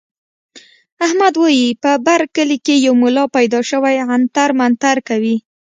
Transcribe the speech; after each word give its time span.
احمد 1.05 1.33
وايي 1.41 1.69
په 1.83 1.91
بر 2.05 2.21
کلي 2.35 2.57
کې 2.65 2.75
یو 2.85 2.93
ملا 3.03 3.25
پیدا 3.35 3.59
شوی 3.69 3.95
عنتر 4.15 4.49
منتر 4.59 4.97
کوي. 5.07 5.35